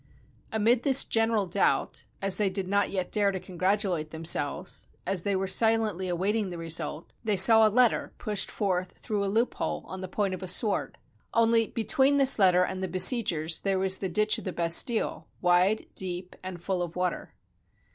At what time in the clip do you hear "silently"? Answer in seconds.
5.45-6.07